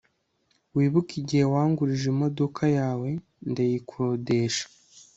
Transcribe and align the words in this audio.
Wibuke 0.75 1.13
igihe 1.21 1.43
wangurije 1.53 2.05
imodoka 2.13 2.63
yawe 2.77 3.09
ndayikodesha 3.49 4.65